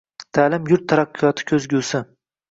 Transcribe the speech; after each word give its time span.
Ta’lim 0.35 0.63
yurt 0.71 0.87
taraqqiyoti 0.93 1.45
ko‘zgusing 1.51 2.09